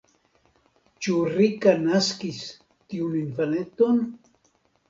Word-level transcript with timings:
Ĉu 1.07 1.17
Rika 1.33 1.75
naskis 1.83 2.41
tiun 2.95 3.21
infaneton? 3.23 4.05